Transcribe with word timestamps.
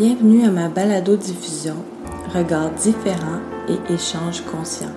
Bienvenue 0.00 0.46
à 0.46 0.50
ma 0.50 0.68
balado-diffusion 0.70 1.74
Regards 2.34 2.70
différents 2.70 3.42
et 3.68 3.92
échanges 3.92 4.42
conscients. 4.50 4.94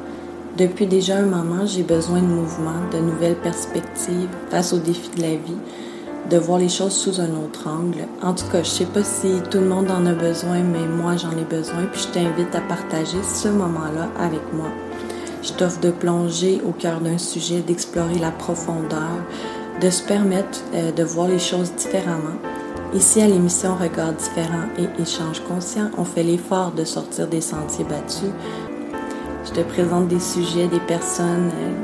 Depuis 0.57 0.87
déjà 0.87 1.17
un 1.17 1.25
moment, 1.25 1.65
j'ai 1.65 1.83
besoin 1.83 2.21
de 2.21 2.27
mouvement, 2.27 2.87
de 2.89 2.99
nouvelles 2.99 3.35
perspectives 3.35 4.29
face 4.49 4.71
aux 4.71 4.77
défis 4.77 5.09
de 5.17 5.21
la 5.21 5.31
vie, 5.31 5.57
de 6.29 6.37
voir 6.37 6.57
les 6.57 6.69
choses 6.69 6.93
sous 6.93 7.19
un 7.19 7.31
autre 7.31 7.67
angle. 7.67 8.07
En 8.21 8.33
tout 8.33 8.45
cas, 8.49 8.63
je 8.63 8.69
sais 8.69 8.85
pas 8.85 9.03
si 9.03 9.27
tout 9.51 9.57
le 9.57 9.67
monde 9.67 9.91
en 9.91 10.05
a 10.05 10.13
besoin, 10.13 10.59
mais 10.59 10.87
moi 10.87 11.17
j'en 11.17 11.31
ai 11.31 11.43
besoin, 11.43 11.83
puis 11.91 12.03
je 12.03 12.07
t'invite 12.07 12.55
à 12.55 12.61
partager 12.61 13.21
ce 13.23 13.49
moment-là 13.49 14.07
avec 14.17 14.53
moi. 14.53 14.69
Je 15.41 15.51
t'offre 15.51 15.81
de 15.81 15.91
plonger 15.91 16.61
au 16.65 16.71
cœur 16.71 17.01
d'un 17.01 17.17
sujet, 17.17 17.59
d'explorer 17.59 18.19
la 18.19 18.31
profondeur, 18.31 19.19
de 19.81 19.89
se 19.89 20.01
permettre 20.01 20.61
euh, 20.73 20.93
de 20.93 21.03
voir 21.03 21.27
les 21.27 21.39
choses 21.39 21.73
différemment. 21.75 22.39
Ici 22.95 23.21
à 23.21 23.27
l'émission 23.27 23.75
Regards 23.75 24.13
différents 24.13 24.69
et 24.77 25.01
échanges 25.01 25.39
conscients, 25.39 25.89
on 25.97 26.05
fait 26.05 26.21
l'effort 26.21 26.71
de 26.71 26.83
sortir 26.83 27.27
des 27.27 27.41
sentiers 27.41 27.85
battus. 27.85 28.29
Je 29.45 29.51
te 29.51 29.61
présente 29.61 30.07
des 30.09 30.19
sujets, 30.19 30.67
des 30.67 30.79
personnes, 30.79 31.49
euh, 31.55 31.83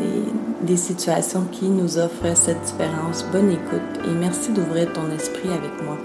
des, 0.62 0.68
des 0.68 0.78
situations 0.78 1.46
qui 1.46 1.68
nous 1.68 1.98
offrent 1.98 2.36
cette 2.36 2.62
différence. 2.62 3.26
Bonne 3.32 3.50
écoute 3.50 4.06
et 4.08 4.14
merci 4.14 4.54
d'ouvrir 4.54 4.94
ton 4.94 5.10
esprit 5.10 5.50
avec 5.50 5.82
moi. 5.84 5.98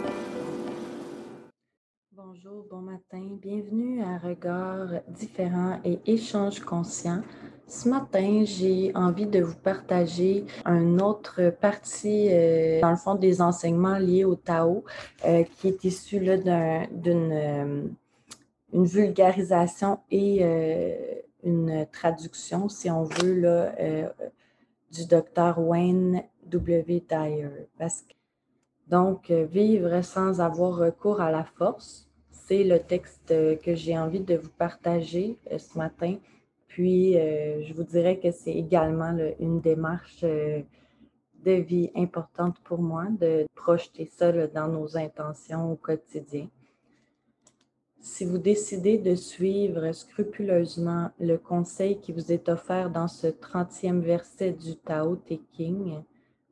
Bonjour, 2.12 2.64
bon 2.70 2.80
matin, 2.80 3.28
bienvenue 3.42 4.02
à 4.02 4.16
Regards 4.16 5.02
différents 5.08 5.80
et 5.84 6.00
échanges 6.06 6.60
conscients. 6.60 7.20
Ce 7.66 7.88
matin, 7.88 8.44
j'ai 8.44 8.92
envie 8.94 9.26
de 9.26 9.40
vous 9.40 9.56
partager 9.56 10.44
une 10.66 11.00
autre 11.00 11.50
partie, 11.60 12.28
euh, 12.30 12.80
dans 12.80 12.90
le 12.90 12.96
fond, 12.96 13.14
des 13.14 13.40
enseignements 13.40 13.96
liés 13.96 14.24
au 14.24 14.34
Tao, 14.34 14.84
euh, 15.24 15.44
qui 15.44 15.68
est 15.68 15.84
issu 15.84 16.20
d'une 16.20 17.32
euh, 17.32 17.82
vulgarisation 18.72 20.00
et 20.10 20.44
une 21.42 21.86
traduction, 21.90 22.68
si 22.68 22.90
on 22.90 23.04
veut, 23.04 23.40
là, 23.40 23.74
du 24.92 25.06
docteur 25.06 25.58
Wayne 25.58 26.22
W. 26.46 27.02
Dyer. 27.08 27.48
donc, 28.88 29.30
vivre 29.30 30.02
sans 30.02 30.40
avoir 30.40 30.76
recours 30.76 31.20
à 31.20 31.30
la 31.30 31.44
force, 31.44 32.08
c'est 32.30 32.64
le 32.64 32.78
texte 32.78 33.32
que 33.62 33.74
j'ai 33.74 33.96
envie 33.96 34.20
de 34.20 34.36
vous 34.36 34.50
partager 34.50 35.38
ce 35.56 35.78
matin 35.78 36.16
puis, 36.74 37.16
euh, 37.16 37.62
je 37.62 37.72
vous 37.72 37.84
dirais 37.84 38.18
que 38.18 38.32
c'est 38.32 38.52
également 38.52 39.16
une 39.38 39.60
démarche 39.60 40.24
euh, 40.24 40.60
de 41.44 41.52
vie 41.52 41.92
importante 41.94 42.56
pour 42.64 42.82
moi, 42.82 43.04
de 43.20 43.46
projeter 43.54 44.06
ça 44.06 44.32
dans 44.48 44.66
nos 44.66 44.96
intentions 44.96 45.70
au 45.70 45.76
quotidien. 45.76 46.48
Si 48.00 48.24
vous 48.24 48.38
décidez 48.38 48.98
de 48.98 49.14
suivre 49.14 49.92
scrupuleusement 49.92 51.12
le 51.20 51.38
conseil 51.38 52.00
qui 52.00 52.10
vous 52.10 52.32
est 52.32 52.48
offert 52.48 52.90
dans 52.90 53.06
ce 53.06 53.28
30e 53.28 54.00
verset 54.00 54.50
du 54.50 54.74
Tao 54.74 55.14
Te 55.14 55.34
King, 55.52 56.02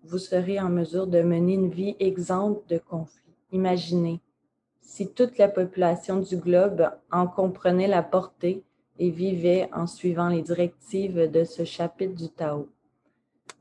vous 0.05 0.19
serez 0.19 0.61
en 0.61 0.69
mesure 0.69 1.09
de 1.09 1.21
mener 1.21 1.55
une 1.55 1.71
vie 1.71 1.97
exempte 1.99 2.71
de 2.71 2.79
conflits. 2.79 3.35
Imaginez, 3.51 4.21
si 4.83 5.09
toute 5.09 5.37
la 5.39 5.49
population 5.49 6.21
du 6.21 6.37
globe 6.37 6.89
en 7.11 7.27
comprenait 7.27 7.89
la 7.89 8.05
portée, 8.05 8.63
et 8.99 9.11
vivait 9.11 9.69
en 9.73 9.87
suivant 9.87 10.29
les 10.29 10.43
directives 10.43 11.31
de 11.31 11.45
ce 11.45 11.65
chapitre 11.65 12.15
du 12.15 12.29
Tao. 12.29 12.69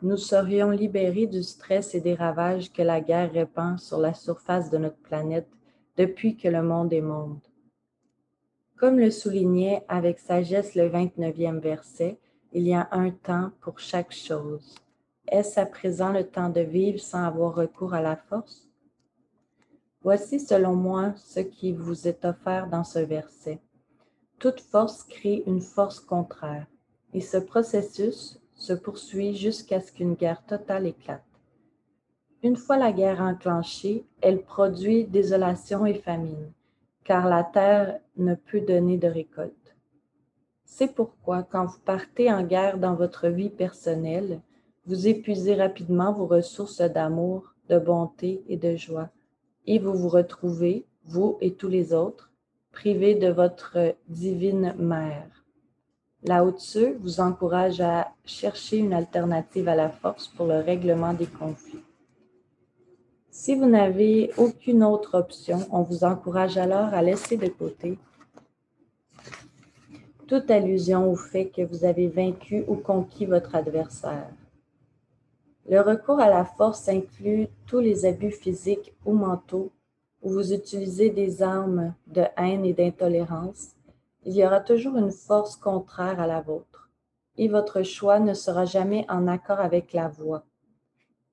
Nous 0.01 0.17
serions 0.17 0.71
libérés 0.71 1.27
du 1.27 1.43
stress 1.43 1.93
et 1.93 2.01
des 2.01 2.15
ravages 2.15 2.71
que 2.71 2.81
la 2.81 3.01
guerre 3.01 3.31
répand 3.31 3.79
sur 3.79 3.99
la 3.99 4.13
surface 4.13 4.69
de 4.69 4.77
notre 4.77 4.97
planète 4.97 5.47
depuis 5.97 6.35
que 6.35 6.47
le 6.47 6.63
monde 6.63 6.91
est 6.93 7.01
monde. 7.01 7.39
Comme 8.77 8.97
le 8.97 9.11
soulignait 9.11 9.85
avec 9.87 10.17
sagesse 10.17 10.73
le 10.73 10.89
29e 10.89 11.59
verset, 11.59 12.17
il 12.51 12.63
y 12.63 12.73
a 12.73 12.87
un 12.91 13.11
temps 13.11 13.51
pour 13.61 13.79
chaque 13.79 14.11
chose. 14.11 14.75
Est-ce 15.27 15.59
à 15.59 15.65
présent 15.65 16.11
le 16.11 16.25
temps 16.27 16.49
de 16.49 16.61
vivre 16.61 16.99
sans 16.99 17.23
avoir 17.23 17.53
recours 17.53 17.93
à 17.93 18.01
la 18.01 18.15
force? 18.15 18.67
Voici 20.01 20.39
selon 20.39 20.75
moi 20.75 21.13
ce 21.15 21.41
qui 21.41 21.73
vous 21.73 22.07
est 22.07 22.25
offert 22.25 22.67
dans 22.67 22.83
ce 22.83 22.99
verset. 22.99 23.59
Toute 24.41 24.59
force 24.59 25.03
crée 25.03 25.43
une 25.45 25.61
force 25.61 25.99
contraire, 25.99 26.65
et 27.13 27.21
ce 27.21 27.37
processus 27.37 28.41
se 28.55 28.73
poursuit 28.73 29.35
jusqu'à 29.35 29.79
ce 29.79 29.91
qu'une 29.91 30.15
guerre 30.15 30.43
totale 30.47 30.87
éclate. 30.87 31.21
Une 32.41 32.55
fois 32.55 32.77
la 32.77 32.91
guerre 32.91 33.21
enclenchée, 33.21 34.03
elle 34.19 34.41
produit 34.41 35.05
désolation 35.05 35.85
et 35.85 35.93
famine, 35.93 36.51
car 37.03 37.29
la 37.29 37.43
terre 37.43 37.99
ne 38.17 38.33
peut 38.33 38.61
donner 38.61 38.97
de 38.97 39.07
récolte. 39.07 39.75
C'est 40.65 40.95
pourquoi 40.95 41.43
quand 41.43 41.67
vous 41.67 41.79
partez 41.85 42.33
en 42.33 42.41
guerre 42.41 42.79
dans 42.79 42.95
votre 42.95 43.27
vie 43.27 43.51
personnelle, 43.51 44.41
vous 44.87 45.07
épuisez 45.07 45.53
rapidement 45.53 46.13
vos 46.13 46.25
ressources 46.25 46.81
d'amour, 46.81 47.53
de 47.69 47.77
bonté 47.77 48.43
et 48.47 48.57
de 48.57 48.75
joie, 48.75 49.11
et 49.67 49.77
vous 49.77 49.93
vous 49.93 50.09
retrouvez, 50.09 50.87
vous 51.05 51.37
et 51.41 51.53
tous 51.53 51.69
les 51.69 51.93
autres, 51.93 52.30
privé 52.71 53.15
de 53.15 53.29
votre 53.29 53.95
divine 54.07 54.73
mère. 54.77 55.27
Lao 56.23 56.51
Tzu 56.51 56.93
vous 56.99 57.19
encourage 57.19 57.81
à 57.81 58.11
chercher 58.25 58.77
une 58.77 58.93
alternative 58.93 59.67
à 59.67 59.75
la 59.75 59.89
force 59.89 60.27
pour 60.27 60.45
le 60.45 60.59
règlement 60.59 61.13
des 61.13 61.25
conflits. 61.25 61.83
Si 63.29 63.55
vous 63.55 63.65
n'avez 63.65 64.31
aucune 64.37 64.83
autre 64.83 65.17
option, 65.17 65.67
on 65.71 65.81
vous 65.81 66.03
encourage 66.03 66.57
alors 66.57 66.93
à 66.93 67.01
laisser 67.01 67.37
de 67.37 67.47
côté 67.47 67.97
toute 70.31 70.49
allusion 70.49 71.11
au 71.11 71.17
fait 71.17 71.49
que 71.49 71.61
vous 71.61 71.83
avez 71.83 72.07
vaincu 72.07 72.63
ou 72.69 72.75
conquis 72.75 73.25
votre 73.25 73.53
adversaire. 73.53 74.29
Le 75.69 75.81
recours 75.81 76.21
à 76.21 76.29
la 76.29 76.45
force 76.45 76.87
inclut 76.87 77.47
tous 77.67 77.79
les 77.79 78.05
abus 78.05 78.31
physiques 78.31 78.93
ou 79.03 79.11
mentaux 79.11 79.71
où 80.21 80.29
vous 80.29 80.53
utilisez 80.53 81.09
des 81.09 81.41
armes 81.41 81.93
de 82.07 82.23
haine 82.37 82.65
et 82.65 82.73
d'intolérance, 82.73 83.75
il 84.23 84.33
y 84.33 84.45
aura 84.45 84.59
toujours 84.59 84.97
une 84.97 85.11
force 85.11 85.55
contraire 85.55 86.19
à 86.19 86.27
la 86.27 86.41
vôtre, 86.41 86.89
et 87.37 87.47
votre 87.47 87.81
choix 87.81 88.19
ne 88.19 88.33
sera 88.33 88.65
jamais 88.65 89.05
en 89.09 89.27
accord 89.27 89.59
avec 89.59 89.93
la 89.93 90.07
voie. 90.07 90.43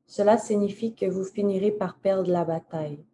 Cela 0.07 0.39
signifie 0.39 0.95
que 0.95 1.05
vous 1.05 1.25
finirez 1.25 1.71
par 1.71 1.97
perdre 1.99 2.31
la 2.31 2.45
bataille, 2.45 3.05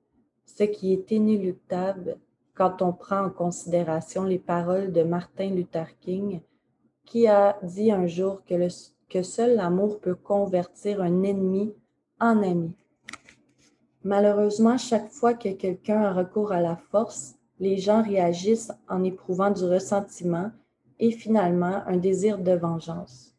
ce 0.45 0.63
qui 0.63 0.93
est 0.93 1.11
inéluctable 1.11 2.19
quand 2.55 2.83
on 2.83 2.93
prend 2.93 3.25
en 3.25 3.31
considération 3.31 4.23
les 4.23 4.39
paroles 4.39 4.93
de 4.93 5.03
Martin 5.03 5.51
Luther 5.51 5.99
King, 5.99 6.41
qui 7.05 7.27
a 7.27 7.59
dit 7.63 7.91
un 7.91 8.07
jour 8.07 8.45
que, 8.45 8.55
que 9.09 9.23
seul 9.23 9.57
l'amour 9.57 9.99
peut 9.99 10.15
convertir 10.15 11.03
un 11.03 11.25
ennemi 11.25 11.75
en 12.21 12.43
ami. 12.43 12.73
Malheureusement, 14.05 14.77
chaque 14.77 15.11
fois 15.11 15.33
que 15.33 15.49
quelqu'un 15.49 16.03
a 16.03 16.13
recours 16.13 16.53
à 16.53 16.61
la 16.61 16.77
force, 16.77 17.37
les 17.59 17.79
gens 17.79 18.03
réagissent 18.03 18.73
en 18.89 19.03
éprouvant 19.03 19.51
du 19.51 19.65
ressentiment 19.65 20.51
et 20.99 21.11
finalement 21.11 21.83
un 21.87 21.97
désir 21.97 22.39
de 22.39 22.53
vengeance. 22.53 23.35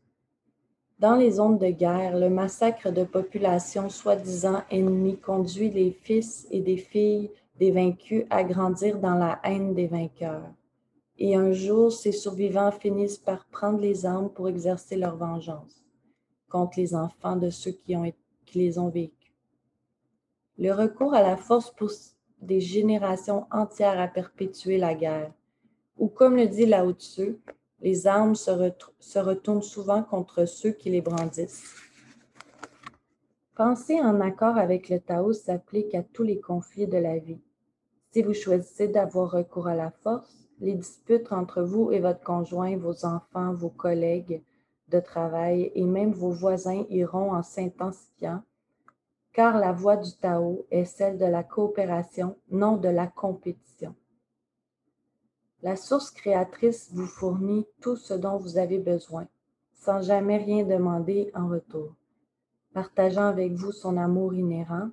Dans 0.97 1.15
les 1.15 1.31
zones 1.31 1.59
de 1.59 1.69
guerre, 1.69 2.17
le 2.17 2.29
massacre 2.29 2.91
de 2.91 3.03
populations 3.03 3.89
soi-disant 3.89 4.63
ennemies 4.71 5.19
conduit 5.19 5.69
les 5.69 5.91
fils 5.91 6.47
et 6.49 6.61
des 6.61 6.77
filles 6.77 7.29
des 7.59 7.71
vaincus 7.71 8.25
à 8.29 8.43
grandir 8.43 8.99
dans 8.99 9.15
la 9.15 9.39
haine 9.43 9.73
des 9.73 9.87
vainqueurs. 9.87 10.49
Et 11.17 11.35
un 11.35 11.51
jour, 11.51 11.91
ces 11.91 12.11
survivants 12.11 12.71
finissent 12.71 13.17
par 13.17 13.45
prendre 13.45 13.79
les 13.79 14.05
armes 14.05 14.29
pour 14.29 14.49
exercer 14.49 14.95
leur 14.95 15.15
vengeance 15.15 15.83
contre 16.49 16.79
les 16.79 16.95
enfants 16.95 17.35
de 17.35 17.49
ceux 17.49 17.71
qui, 17.71 17.95
ont, 17.95 18.11
les 18.53 18.79
ont 18.79 18.89
vécus. 18.89 19.24
Le 20.57 20.71
recours 20.71 21.13
à 21.13 21.21
la 21.21 21.35
force 21.35 21.71
pousse 21.71 22.15
des 22.41 22.61
générations 22.61 23.45
entières 23.51 23.99
à 23.99 24.07
perpétuer 24.07 24.77
la 24.77 24.95
guerre. 24.95 25.33
Ou 25.97 26.07
comme 26.07 26.37
le 26.37 26.47
dit 26.47 26.65
Lao 26.65 26.93
Tzu, 26.93 27.37
les 27.81 28.07
armes 28.07 28.35
se, 28.35 28.51
se 28.99 29.19
retournent 29.19 29.61
souvent 29.61 30.01
contre 30.01 30.45
ceux 30.45 30.71
qui 30.71 30.89
les 30.89 31.01
brandissent. 31.01 31.75
Penser 33.55 33.99
en 33.99 34.21
accord 34.21 34.57
avec 34.57 34.89
le 34.89 34.99
Tao 34.99 35.33
s'applique 35.33 35.93
à 35.93 36.03
tous 36.03 36.23
les 36.23 36.39
conflits 36.39 36.87
de 36.87 36.97
la 36.97 37.17
vie. 37.19 37.41
Si 38.11 38.21
vous 38.21 38.33
choisissez 38.33 38.87
d'avoir 38.87 39.31
recours 39.31 39.67
à 39.67 39.75
la 39.75 39.91
force, 39.91 40.47
les 40.61 40.73
disputes 40.73 41.33
entre 41.33 41.61
vous 41.63 41.91
et 41.91 41.99
votre 41.99 42.23
conjoint, 42.23 42.77
vos 42.77 43.05
enfants, 43.05 43.53
vos 43.53 43.69
collègues 43.69 44.41
de 44.87 44.99
travail 45.01 45.71
et 45.75 45.83
même 45.83 46.13
vos 46.13 46.31
voisins 46.31 46.85
iront 46.89 47.33
en 47.33 47.43
s'intensifiant 47.43 48.41
car 49.35 49.57
la 49.57 49.73
voie 49.73 49.97
du 49.97 50.15
Tao 50.15 50.65
est 50.71 50.85
celle 50.85 51.17
de 51.17 51.25
la 51.25 51.43
coopération, 51.43 52.37
non 52.51 52.77
de 52.77 52.87
la 52.87 53.05
compétition. 53.05 53.93
La 55.61 55.75
source 55.75 56.09
créatrice 56.09 56.89
vous 56.93 57.05
fournit 57.05 57.65
tout 57.81 57.97
ce 57.97 58.13
dont 58.13 58.37
vous 58.37 58.57
avez 58.57 58.79
besoin, 58.79 59.27
sans 59.73 60.01
jamais 60.01 60.37
rien 60.37 60.63
demander 60.63 61.31
en 61.35 61.49
retour, 61.49 61.93
partageant 62.73 63.25
avec 63.25 63.51
vous 63.51 63.73
son 63.73 63.97
amour 63.97 64.33
inhérent, 64.33 64.89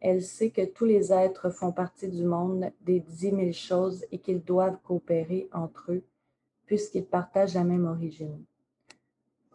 Elle 0.00 0.22
sait 0.22 0.50
que 0.50 0.64
tous 0.64 0.84
les 0.84 1.12
êtres 1.12 1.50
font 1.50 1.72
partie 1.72 2.08
du 2.08 2.24
monde 2.24 2.70
des 2.82 3.00
dix 3.00 3.32
mille 3.32 3.54
choses 3.54 4.04
et 4.12 4.18
qu'ils 4.18 4.44
doivent 4.44 4.78
coopérer 4.84 5.48
entre 5.52 5.92
eux 5.92 6.04
puisqu'ils 6.66 7.06
partagent 7.06 7.54
la 7.54 7.64
même 7.64 7.86
origine. 7.86 8.44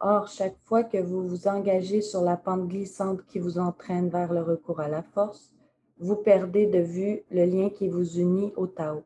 Or, 0.06 0.28
chaque 0.28 0.58
fois 0.66 0.84
que 0.84 0.98
vous 0.98 1.26
vous 1.26 1.48
engagez 1.48 2.02
sur 2.02 2.24
la 2.24 2.36
pente 2.36 2.68
glissante 2.68 3.26
qui 3.26 3.40
vous 3.40 3.58
entraîne 3.58 4.10
vers 4.10 4.34
le 4.34 4.42
recours 4.42 4.82
à 4.82 4.90
la 4.90 5.02
force, 5.02 5.54
vous 5.98 6.18
perdez 6.18 6.68
de 6.68 6.80
vue 6.80 7.24
le 7.32 7.46
lien 7.46 7.70
qui 7.70 7.88
vous 7.88 8.20
unit 8.20 8.52
au 8.58 8.68
Tao. 8.68 9.04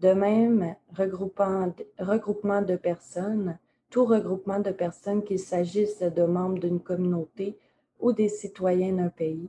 De 0.00 0.12
même, 0.12 0.74
regroupement 0.90 2.62
de 2.62 2.74
personnes, 2.74 3.58
tout 3.88 4.04
regroupement 4.04 4.58
de 4.58 4.72
personnes, 4.72 5.22
qu'il 5.22 5.38
s'agisse 5.38 6.00
de 6.00 6.24
membres 6.24 6.58
d'une 6.58 6.80
communauté 6.80 7.56
ou 8.00 8.10
des 8.12 8.28
citoyens 8.28 8.94
d'un 8.94 9.08
pays, 9.08 9.48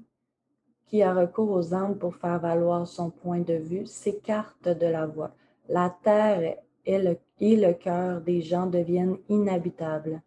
qui 0.85 1.01
a 1.01 1.15
recours 1.15 1.49
aux 1.49 1.73
armes 1.73 1.97
pour 1.97 2.15
faire 2.15 2.39
valoir 2.39 2.85
son 2.85 3.09
point 3.09 3.39
de 3.39 3.55
vue, 3.55 3.87
s'écarte 3.87 4.69
de 4.69 4.85
la 4.85 5.07
voie. 5.07 5.31
La 5.67 5.89
terre 6.03 6.57
et 6.85 6.99
le, 6.99 7.17
et 7.39 7.55
le 7.55 7.73
cœur 7.73 8.21
des 8.21 8.41
gens 8.41 8.67
deviennent 8.67 9.17
inhabitables, 9.29 10.21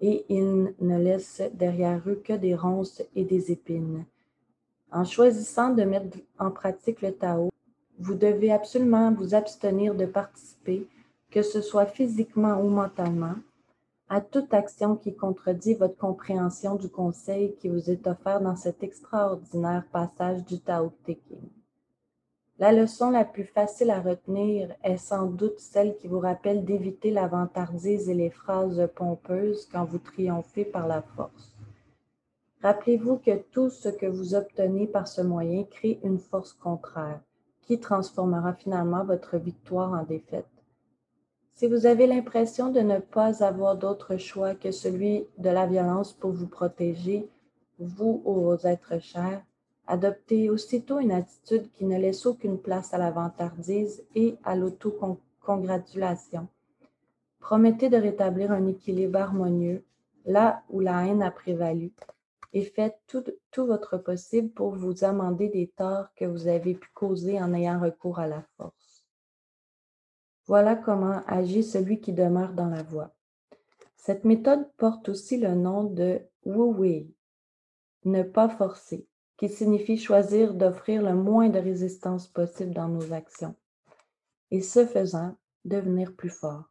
et 0.00 0.24
ils 0.28 0.74
ne 0.80 0.98
laissent 0.98 1.42
derrière 1.52 2.00
eux 2.06 2.20
que 2.24 2.32
des 2.32 2.54
ronces 2.54 3.02
et 3.14 3.24
des 3.24 3.52
épines. 3.52 4.04
En 4.90 5.04
choisissant 5.04 5.70
de 5.70 5.82
mettre 5.82 6.18
en 6.38 6.50
pratique 6.50 7.02
le 7.02 7.12
Tao, 7.12 7.50
vous 7.98 8.14
devez 8.14 8.52
absolument 8.52 9.12
vous 9.12 9.34
abstenir 9.34 9.94
de 9.94 10.06
participer, 10.06 10.86
que 11.30 11.42
ce 11.42 11.60
soit 11.60 11.86
physiquement 11.86 12.60
ou 12.60 12.68
mentalement, 12.68 13.36
à 14.08 14.20
toute 14.20 14.52
action 14.52 14.96
qui 14.96 15.14
contredit 15.14 15.74
votre 15.74 15.96
compréhension 15.96 16.76
du 16.76 16.88
conseil 16.88 17.54
qui 17.56 17.68
vous 17.68 17.90
est 17.90 18.06
offert 18.06 18.40
dans 18.40 18.56
cet 18.56 18.82
extraordinaire 18.82 19.84
passage 19.90 20.44
du 20.44 20.60
Tao 20.60 20.92
Te 21.04 21.12
Ching. 21.12 21.63
La 22.64 22.72
leçon 22.72 23.10
la 23.10 23.26
plus 23.26 23.44
facile 23.44 23.90
à 23.90 24.00
retenir 24.00 24.74
est 24.82 24.96
sans 24.96 25.26
doute 25.26 25.58
celle 25.58 25.98
qui 25.98 26.08
vous 26.08 26.18
rappelle 26.18 26.64
d'éviter 26.64 27.10
la 27.10 27.26
vantardise 27.26 28.08
et 28.08 28.14
les 28.14 28.30
phrases 28.30 28.88
pompeuses 28.94 29.68
quand 29.70 29.84
vous 29.84 29.98
triomphez 29.98 30.64
par 30.64 30.86
la 30.86 31.02
force. 31.02 31.54
Rappelez-vous 32.62 33.18
que 33.18 33.36
tout 33.52 33.68
ce 33.68 33.90
que 33.90 34.06
vous 34.06 34.34
obtenez 34.34 34.86
par 34.86 35.08
ce 35.08 35.20
moyen 35.20 35.64
crée 35.64 36.00
une 36.04 36.18
force 36.18 36.54
contraire 36.54 37.20
qui 37.60 37.80
transformera 37.80 38.54
finalement 38.54 39.04
votre 39.04 39.36
victoire 39.36 39.92
en 39.92 40.02
défaite. 40.02 40.48
Si 41.52 41.66
vous 41.66 41.84
avez 41.84 42.06
l'impression 42.06 42.70
de 42.70 42.80
ne 42.80 42.98
pas 42.98 43.44
avoir 43.44 43.76
d'autre 43.76 44.16
choix 44.16 44.54
que 44.54 44.70
celui 44.70 45.26
de 45.36 45.50
la 45.50 45.66
violence 45.66 46.14
pour 46.14 46.30
vous 46.30 46.48
protéger, 46.48 47.28
vous 47.78 48.22
ou 48.24 48.32
vos 48.32 48.56
êtres 48.56 49.02
chers, 49.02 49.42
adoptez 49.86 50.50
aussitôt 50.50 50.98
une 50.98 51.12
attitude 51.12 51.70
qui 51.72 51.84
ne 51.84 51.98
laisse 51.98 52.26
aucune 52.26 52.58
place 52.58 52.94
à 52.94 52.98
la 52.98 53.10
vantardise 53.10 54.04
et 54.14 54.36
à 54.44 54.56
l'autocongratulation. 54.56 56.48
Promettez 57.40 57.88
de 57.88 57.96
rétablir 57.96 58.52
un 58.52 58.66
équilibre 58.66 59.18
harmonieux 59.18 59.84
là 60.24 60.62
où 60.70 60.80
la 60.80 61.06
haine 61.06 61.22
a 61.22 61.30
prévalu 61.30 61.92
et 62.54 62.62
faites 62.62 62.98
tout, 63.08 63.66
votre 63.66 63.98
possible 63.98 64.48
pour 64.50 64.76
vous 64.76 65.04
amender 65.04 65.48
des 65.48 65.66
torts 65.76 66.06
que 66.14 66.24
vous 66.24 66.46
avez 66.46 66.74
pu 66.74 66.88
causer 66.94 67.42
en 67.42 67.52
ayant 67.52 67.80
recours 67.80 68.20
à 68.20 68.28
la 68.28 68.42
force. 68.56 69.04
Voilà 70.46 70.76
comment 70.76 71.22
agit 71.26 71.64
celui 71.64 72.00
qui 72.00 72.12
demeure 72.12 72.52
dans 72.52 72.68
la 72.68 72.84
voie. 72.84 73.12
Cette 73.96 74.24
méthode 74.24 74.70
porte 74.76 75.08
aussi 75.08 75.36
le 75.38 75.54
nom 75.54 75.82
de 75.82 76.20
Wu 76.44 76.74
Wei, 76.78 77.14
ne 78.04 78.22
pas 78.22 78.48
forcer, 78.48 79.06
qui 79.36 79.48
signifie 79.48 79.98
choisir 79.98 80.54
d'offrir 80.54 81.02
le 81.02 81.14
moins 81.14 81.48
de 81.48 81.58
résistance 81.58 82.28
possible 82.28 82.72
dans 82.72 82.88
nos 82.88 83.12
actions, 83.12 83.54
et 84.50 84.62
ce 84.62 84.86
faisant, 84.86 85.36
devenir 85.64 86.14
plus 86.14 86.30
fort. 86.30 86.64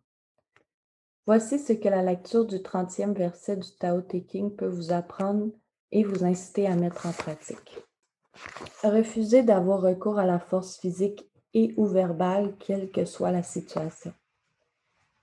Voici 1.26 1.58
ce 1.58 1.74
que 1.74 1.88
la 1.88 2.02
lecture 2.02 2.46
du 2.46 2.58
30e 2.58 3.14
verset 3.14 3.58
du 3.58 3.72
Tao 3.80 4.02
Te 4.02 4.18
Ching 4.18 4.56
peut 4.56 4.68
vous 4.68 4.92
apprendre 4.92 5.52
et 5.92 6.04
vous 6.04 6.26
inciter 6.26 6.68
à 6.68 6.76
mettre 6.76 7.06
en 7.06 7.12
pratique. 7.12 7.80
Refusez 8.84 9.44
d'avoir 9.44 9.82
recours 9.82 10.20
à 10.20 10.26
la 10.26 10.40
force 10.40 10.78
physique 10.78 11.30
et 11.54 11.74
ou 11.78 11.86
verbale, 11.86 12.56
quelle 12.60 12.92
que 12.92 13.06
soit 13.06 13.32
la 13.32 13.44
situation. 13.44 14.14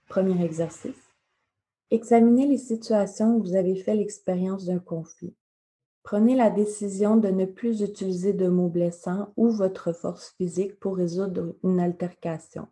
Premier 0.09 0.43
exercice. 0.45 1.11
Examinez 1.91 2.47
les 2.47 2.57
situations 2.57 3.37
où 3.37 3.43
vous 3.43 3.57
avez 3.57 3.75
fait 3.77 3.95
l'expérience 3.95 4.65
d'un 4.65 4.79
conflit. 4.79 5.35
Prenez 6.03 6.35
la 6.35 6.51
décision 6.51 7.17
de 7.17 7.29
ne 7.29 7.45
plus 7.45 7.83
utiliser 7.83 8.33
de 8.33 8.49
mots 8.49 8.69
blessants 8.69 9.33
ou 9.37 9.51
votre 9.51 9.93
force 9.93 10.35
physique 10.37 10.79
pour 10.81 10.97
résoudre 10.97 11.55
une 11.63 11.79
altercation. 11.79 12.69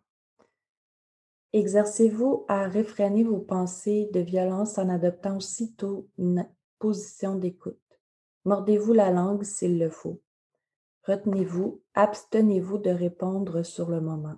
Exercez-vous 1.53 2.45
à 2.47 2.67
réfréner 2.67 3.23
vos 3.23 3.39
pensées 3.39 4.09
de 4.13 4.19
violence 4.19 4.77
en 4.77 4.89
adoptant 4.89 5.37
aussitôt 5.37 6.07
une 6.17 6.47
position 6.77 7.35
d'écoute. 7.35 7.79
Mordez-vous 8.45 8.93
la 8.93 9.11
langue 9.11 9.43
s'il 9.43 9.79
le 9.79 9.89
faut. 9.89 10.21
Retenez-vous, 11.05 11.81
abstenez-vous 11.95 12.77
de 12.77 12.91
répondre 12.91 13.63
sur 13.63 13.89
le 13.89 13.99
moment. 13.99 14.37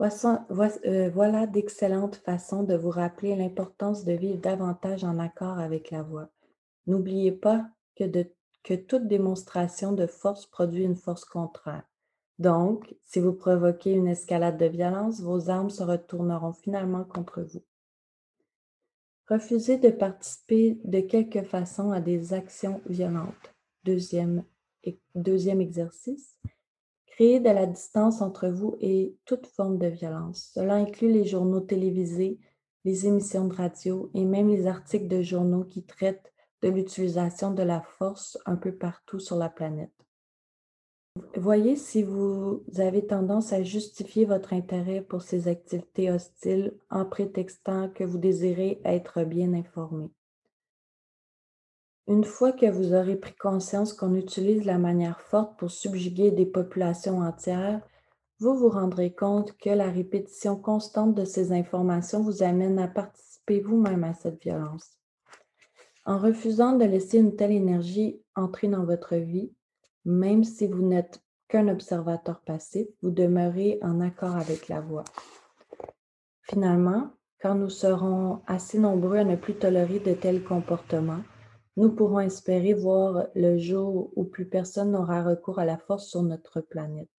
Euh, 0.00 1.10
voilà 1.12 1.46
d'excellentes 1.46 2.16
façons 2.16 2.62
de 2.62 2.76
vous 2.76 2.90
rappeler 2.90 3.34
l'importance 3.34 4.04
de 4.04 4.12
vivre 4.12 4.38
davantage 4.38 5.04
en 5.04 5.18
accord 5.18 5.58
avec 5.58 5.90
la 5.90 6.02
voix. 6.02 6.28
N'oubliez 6.86 7.32
pas 7.32 7.68
que, 7.96 8.74
toute 8.74 9.06
démonstration 9.06 9.92
de 9.92 10.06
force 10.06 10.46
produit 10.46 10.84
une 10.84 10.96
force 10.96 11.24
contraire. 11.24 11.84
Donc, 12.38 12.94
si 13.02 13.20
vous 13.20 13.32
provoquez 13.32 13.92
une 13.92 14.08
escalade 14.08 14.58
de 14.58 14.66
violence, 14.66 15.20
vos 15.20 15.48
armes 15.48 15.70
se 15.70 15.82
retourneront 15.82 16.52
finalement 16.52 17.04
contre 17.04 17.42
vous. 17.42 17.62
Refusez 19.28 19.78
de 19.78 19.90
participer 19.90 20.78
de 20.84 21.00
quelque 21.00 21.42
façon 21.42 21.90
à 21.90 22.00
des 22.00 22.32
actions 22.32 22.80
violentes. 22.86 23.54
Deuxième, 23.84 24.44
deuxième 25.14 25.60
exercice. 25.60 26.38
Créez 27.06 27.40
de 27.40 27.50
la 27.50 27.66
distance 27.66 28.20
entre 28.20 28.48
vous 28.48 28.76
et 28.80 29.16
toute 29.24 29.46
forme 29.46 29.78
de 29.78 29.86
violence. 29.86 30.50
Cela 30.52 30.74
inclut 30.74 31.10
les 31.10 31.24
journaux 31.24 31.60
télévisés, 31.60 32.38
les 32.84 33.06
émissions 33.06 33.48
de 33.48 33.54
radio 33.54 34.10
et 34.14 34.24
même 34.24 34.48
les 34.48 34.66
articles 34.66 35.08
de 35.08 35.22
journaux 35.22 35.64
qui 35.64 35.82
traitent 35.82 36.32
de 36.62 36.68
l'utilisation 36.68 37.50
de 37.50 37.62
la 37.62 37.80
force 37.80 38.38
un 38.46 38.56
peu 38.56 38.72
partout 38.72 39.18
sur 39.18 39.36
la 39.36 39.48
planète. 39.48 39.92
Voyez 41.36 41.76
si 41.76 42.02
vous 42.02 42.62
avez 42.76 43.06
tendance 43.06 43.52
à 43.52 43.62
justifier 43.62 44.24
votre 44.24 44.52
intérêt 44.52 45.00
pour 45.00 45.22
ces 45.22 45.48
activités 45.48 46.10
hostiles 46.10 46.74
en 46.90 47.04
prétextant 47.04 47.88
que 47.88 48.04
vous 48.04 48.18
désirez 48.18 48.80
être 48.84 49.24
bien 49.24 49.54
informé. 49.54 50.10
Une 52.08 52.24
fois 52.24 52.52
que 52.52 52.70
vous 52.70 52.94
aurez 52.94 53.16
pris 53.16 53.34
conscience 53.34 53.92
qu'on 53.92 54.14
utilise 54.14 54.64
la 54.64 54.78
manière 54.78 55.20
forte 55.20 55.58
pour 55.58 55.70
subjuguer 55.70 56.30
des 56.30 56.46
populations 56.46 57.20
entières, 57.20 57.80
vous 58.38 58.54
vous 58.54 58.68
rendrez 58.68 59.12
compte 59.12 59.56
que 59.56 59.70
la 59.70 59.90
répétition 59.90 60.56
constante 60.56 61.14
de 61.14 61.24
ces 61.24 61.52
informations 61.52 62.22
vous 62.22 62.42
amène 62.42 62.78
à 62.78 62.86
participer 62.86 63.60
vous-même 63.60 64.04
à 64.04 64.14
cette 64.14 64.40
violence. 64.42 64.98
En 66.06 66.18
refusant 66.18 66.74
de 66.76 66.84
laisser 66.84 67.18
une 67.18 67.34
telle 67.34 67.50
énergie 67.50 68.22
entrer 68.36 68.68
dans 68.68 68.84
votre 68.84 69.16
vie, 69.16 69.52
même 70.04 70.44
si 70.44 70.68
vous 70.68 70.86
n'êtes 70.86 71.20
qu'un 71.48 71.66
observateur 71.66 72.40
passif, 72.42 72.86
vous 73.02 73.10
demeurez 73.10 73.80
en 73.82 74.00
accord 74.00 74.36
avec 74.36 74.68
la 74.68 74.80
voix. 74.80 75.02
Finalement, 76.42 77.10
quand 77.42 77.56
nous 77.56 77.70
serons 77.70 78.40
assez 78.46 78.78
nombreux 78.78 79.16
à 79.16 79.24
ne 79.24 79.34
plus 79.34 79.54
tolérer 79.54 79.98
de 79.98 80.14
tels 80.14 80.44
comportements, 80.44 81.24
nous 81.76 81.90
pourrons 81.90 82.20
espérer 82.20 82.72
voir 82.72 83.26
le 83.34 83.58
jour 83.58 84.12
où 84.14 84.22
plus 84.22 84.46
personne 84.46 84.92
n'aura 84.92 85.24
recours 85.24 85.58
à 85.58 85.64
la 85.64 85.76
force 85.76 86.06
sur 86.06 86.22
notre 86.22 86.60
planète. 86.60 87.10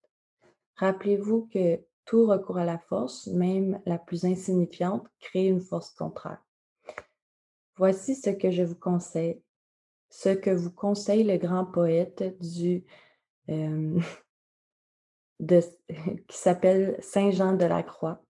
Rappelez-vous 0.76 1.46
que 1.52 1.78
tout 2.06 2.24
recours 2.24 2.56
à 2.56 2.64
la 2.64 2.78
force, 2.78 3.26
même 3.26 3.82
la 3.84 3.98
plus 3.98 4.24
insignifiante, 4.24 5.06
crée 5.20 5.46
une 5.46 5.60
force 5.60 5.90
contraire. 5.90 6.42
Voici 7.78 8.14
ce 8.14 8.30
que 8.30 8.50
je 8.50 8.62
vous 8.62 8.74
conseille 8.74 9.40
ce 10.10 10.30
que 10.30 10.50
vous 10.50 10.70
conseille 10.70 11.24
le 11.24 11.36
grand 11.36 11.64
poète 11.64 12.24
du, 12.40 12.84
euh, 13.50 14.00
qui 16.28 16.36
s'appelle 16.36 16.96
Saint 17.00 17.30
Jean 17.30 17.54
de 17.54 17.64
la 17.64 17.82
Croix. 17.82 18.22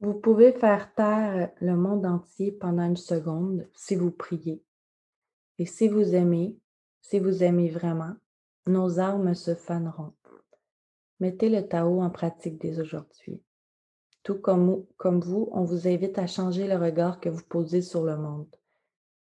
Vous 0.00 0.14
pouvez 0.14 0.52
faire 0.52 0.92
taire 0.94 1.50
le 1.60 1.74
monde 1.74 2.04
entier 2.04 2.52
pendant 2.52 2.84
une 2.84 2.96
seconde 2.96 3.66
si 3.74 3.96
vous 3.96 4.10
priez. 4.10 4.62
Et 5.58 5.64
si 5.64 5.88
vous 5.88 6.14
aimez, 6.14 6.58
si 7.00 7.18
vous 7.18 7.42
aimez 7.42 7.70
vraiment, 7.70 8.14
nos 8.66 8.98
armes 8.98 9.34
se 9.34 9.54
faneront. 9.54 10.12
Mettez 11.18 11.48
le 11.48 11.66
Tao 11.66 12.02
en 12.02 12.10
pratique 12.10 12.60
dès 12.60 12.78
aujourd'hui. 12.78 13.42
Tout 14.26 14.40
comme, 14.40 14.82
vous, 15.20 15.48
on 15.52 15.62
vous 15.62 15.86
invite 15.86 16.18
à 16.18 16.26
changer 16.26 16.66
le 16.66 16.74
regard 16.74 17.20
que 17.20 17.28
vous 17.28 17.44
posez 17.48 17.80
sur 17.80 18.02
le 18.02 18.16
monde. 18.16 18.48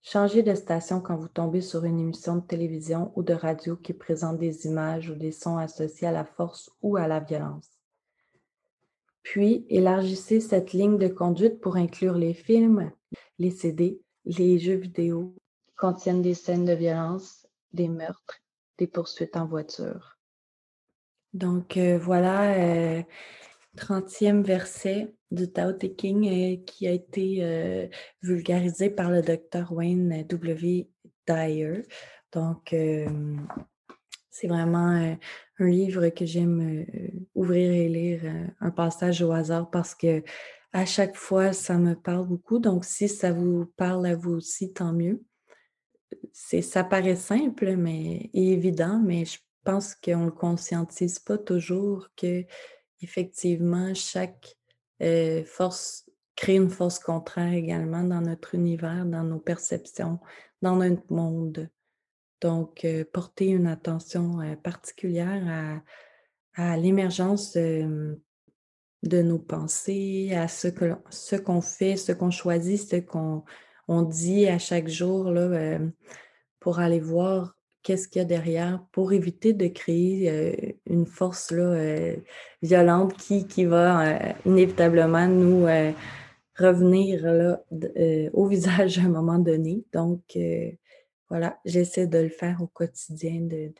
Changez 0.01 0.41
de 0.41 0.55
station 0.55 0.99
quand 0.99 1.15
vous 1.15 1.27
tombez 1.27 1.61
sur 1.61 1.85
une 1.85 1.99
émission 1.99 2.37
de 2.37 2.41
télévision 2.41 3.11
ou 3.15 3.21
de 3.21 3.35
radio 3.35 3.75
qui 3.75 3.93
présente 3.93 4.39
des 4.39 4.65
images 4.65 5.11
ou 5.11 5.13
des 5.13 5.31
sons 5.31 5.57
associés 5.57 6.07
à 6.07 6.11
la 6.11 6.25
force 6.25 6.71
ou 6.81 6.97
à 6.97 7.07
la 7.07 7.19
violence. 7.19 7.69
Puis, 9.21 9.67
élargissez 9.69 10.39
cette 10.39 10.73
ligne 10.73 10.97
de 10.97 11.07
conduite 11.07 11.61
pour 11.61 11.75
inclure 11.75 12.17
les 12.17 12.33
films, 12.33 12.91
les 13.37 13.51
CD, 13.51 14.01
les 14.25 14.57
jeux 14.57 14.77
vidéo 14.77 15.35
qui 15.67 15.75
contiennent 15.75 16.23
des 16.23 16.33
scènes 16.33 16.65
de 16.65 16.73
violence, 16.73 17.45
des 17.73 17.89
meurtres, 17.89 18.41
des 18.79 18.87
poursuites 18.87 19.37
en 19.37 19.45
voiture. 19.45 20.17
Donc 21.33 21.77
euh, 21.77 21.99
voilà, 21.99 23.03
30e 23.77 24.39
euh, 24.39 24.41
verset 24.41 25.15
du 25.31 25.51
Tao 25.51 25.73
Te 25.73 25.85
King 25.85 26.27
euh, 26.27 26.63
qui 26.65 26.87
a 26.87 26.91
été 26.91 27.89
vulgarisé 28.21 28.89
par 28.89 29.11
le 29.11 29.21
docteur 29.21 29.71
Wayne 29.71 30.23
W. 30.27 30.89
Dyer. 31.27 31.81
Donc, 32.31 32.75
c'est 34.29 34.47
vraiment 34.47 35.17
un 35.59 35.67
livre 35.67 36.09
que 36.09 36.25
j'aime 36.25 36.85
ouvrir 37.33 37.71
et 37.71 37.87
lire 37.87 38.21
un 38.59 38.69
passage 38.69 39.21
au 39.21 39.31
hasard 39.31 39.71
parce 39.71 39.95
que 39.95 40.21
à 40.75 40.85
chaque 40.85 41.15
fois, 41.15 41.53
ça 41.53 41.77
me 41.77 41.95
parle 41.95 42.27
beaucoup. 42.27 42.59
Donc, 42.59 42.83
si 42.83 43.07
ça 43.07 43.31
vous 43.31 43.65
parle 43.77 44.05
à 44.07 44.15
vous 44.15 44.33
aussi, 44.33 44.73
tant 44.73 44.91
mieux. 44.91 45.23
Ça 46.33 46.83
paraît 46.83 47.15
simple 47.15 47.77
mais, 47.77 48.29
et 48.33 48.51
évident, 48.51 49.01
mais 49.01 49.23
je 49.23 49.37
pense 49.63 49.95
qu'on 49.95 50.19
ne 50.19 50.25
le 50.25 50.31
conscientise 50.31 51.17
pas 51.19 51.37
toujours 51.37 52.09
que 52.17 52.43
effectivement 53.01 53.93
chaque 53.93 54.57
force 55.45 56.05
crée 56.35 56.55
une 56.55 56.69
force 56.69 56.99
contraire 56.99 57.53
également 57.53 58.03
dans 58.03 58.21
notre 58.21 58.55
univers, 58.55 59.05
dans 59.05 59.23
nos 59.23 59.39
perceptions, 59.39 60.19
dans 60.61 60.75
notre 60.75 61.11
monde. 61.11 61.69
Donc, 62.41 62.85
porter 63.13 63.47
une 63.47 63.67
attention 63.67 64.39
particulière 64.61 65.81
à, 66.57 66.77
l'émergence 66.77 67.55
de 67.55 68.17
nos 69.03 69.39
pensées, 69.39 70.33
à 70.35 70.47
ce 70.47 71.35
qu'on 71.37 71.61
fait, 71.61 71.95
ce 71.95 72.11
qu'on 72.11 72.31
choisit, 72.31 72.79
ce 72.79 72.97
qu'on 72.97 73.43
on 73.87 74.01
dit 74.01 74.47
à 74.47 74.59
chaque 74.59 74.87
jour 74.87 75.33
pour 76.59 76.79
aller 76.79 76.99
voir 76.99 77.54
qu'est-ce 77.85 78.07
qu'il 78.07 78.19
y 78.19 78.23
a 78.23 78.25
derrière 78.25 78.83
pour 78.91 79.13
éviter 79.13 79.53
de 79.53 79.67
créer 79.67 80.75
une 80.87 81.05
force 81.05 81.51
là, 81.51 82.15
violente 82.63 83.15
qui, 83.15 83.45
qui 83.45 83.65
va 83.65 84.33
inévitablement 84.43 85.27
nous 85.27 85.67
revenir 86.57 87.31
là, 87.31 87.63
au 88.33 88.47
visage 88.49 88.97
à 88.97 89.03
un 89.03 89.09
moment 89.09 89.37
donné. 89.37 89.85
Donc, 89.93 90.35
voilà, 91.29 91.59
j'essaie 91.63 92.07
de 92.07 92.17
le 92.17 92.29
faire 92.29 92.63
au 92.63 92.67
quotidien, 92.67 93.41
de, 93.41 93.71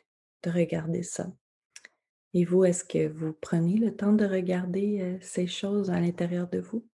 regarder 0.46 1.02
ça. 1.02 1.26
Et 2.32 2.44
vous, 2.44 2.64
est-ce 2.64 2.84
que 2.84 3.08
vous 3.08 3.32
prenez 3.32 3.78
le 3.78 3.96
temps 3.96 4.12
de 4.12 4.24
regarder 4.24 5.18
ces 5.20 5.48
choses 5.48 5.90
à 5.90 5.98
l'intérieur 5.98 6.48
de 6.48 6.60
vous? 6.60 6.86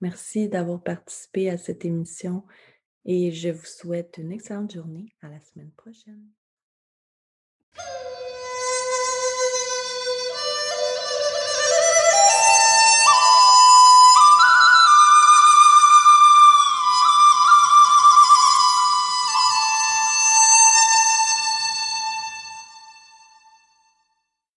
Merci 0.00 0.48
d'avoir 0.48 0.80
participé 0.80 1.50
à 1.50 1.58
cette 1.58 1.84
émission 1.84 2.44
et 3.04 3.32
je 3.32 3.48
vous 3.50 3.64
souhaite 3.64 4.18
une 4.18 4.32
excellente 4.32 4.72
journée. 4.72 5.14
À 5.22 5.28
la 5.28 5.40
semaine 5.40 5.72
prochaine. 5.72 6.26